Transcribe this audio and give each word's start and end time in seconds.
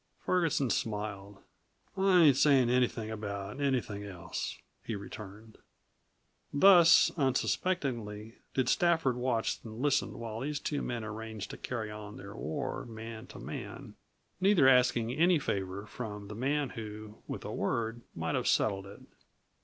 Ferguson 0.25 0.71
smiled. 0.71 1.37
"I 1.95 2.23
ain't 2.23 2.35
sayin' 2.35 2.71
anything 2.71 3.11
about 3.11 3.61
anything 3.61 4.03
else," 4.03 4.57
he 4.83 4.95
returned. 4.95 5.59
Thus, 6.51 7.11
unsuspectingly, 7.17 8.37
did 8.55 8.67
Stafford 8.67 9.15
watch 9.15 9.59
and 9.63 9.79
listen 9.79 10.17
while 10.17 10.39
these 10.39 10.59
two 10.59 10.81
men 10.81 11.03
arranged 11.03 11.51
to 11.51 11.55
carry 11.57 11.91
on 11.91 12.17
their 12.17 12.33
war 12.35 12.83
man 12.87 13.27
to 13.27 13.37
man, 13.37 13.93
neither 14.39 14.67
asking 14.67 15.13
any 15.13 15.37
favor 15.37 15.85
from 15.85 16.29
the 16.29 16.35
man 16.35 16.69
who, 16.71 17.19
with 17.27 17.45
a 17.45 17.53
word, 17.53 18.01
might 18.15 18.33
have 18.33 18.47
settled 18.47 18.87
it. 18.87 19.01